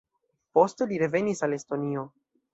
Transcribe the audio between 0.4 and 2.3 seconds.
Poste li revenis al Estonio.